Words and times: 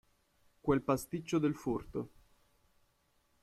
Quel 0.63 0.81
pasticcio 0.81 1.37
del 1.37 1.53
furto. 1.53 2.09